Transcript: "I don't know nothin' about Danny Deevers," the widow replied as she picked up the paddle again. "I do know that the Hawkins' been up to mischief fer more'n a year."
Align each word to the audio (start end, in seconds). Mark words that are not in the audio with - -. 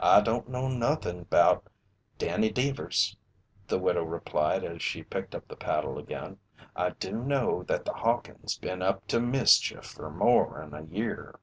"I 0.00 0.22
don't 0.22 0.48
know 0.48 0.68
nothin' 0.68 1.20
about 1.20 1.66
Danny 2.16 2.50
Deevers," 2.50 3.18
the 3.66 3.78
widow 3.78 4.02
replied 4.02 4.64
as 4.64 4.80
she 4.80 5.02
picked 5.02 5.34
up 5.34 5.46
the 5.48 5.54
paddle 5.54 5.98
again. 5.98 6.38
"I 6.74 6.92
do 6.92 7.12
know 7.12 7.62
that 7.64 7.84
the 7.84 7.92
Hawkins' 7.92 8.56
been 8.56 8.80
up 8.80 9.06
to 9.08 9.20
mischief 9.20 9.84
fer 9.84 10.08
more'n 10.08 10.72
a 10.72 10.84
year." 10.86 11.38